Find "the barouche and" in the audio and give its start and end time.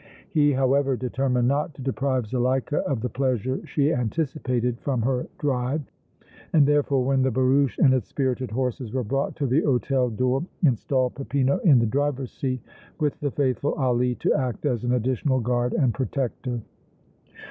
7.21-7.93